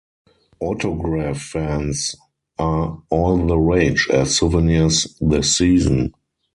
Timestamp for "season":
5.55-6.11